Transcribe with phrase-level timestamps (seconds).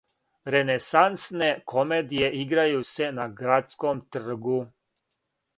[0.53, 4.59] Ренесансне комедије играју се на градском тргу.